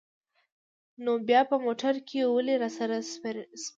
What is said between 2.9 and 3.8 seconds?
سپرې یاست؟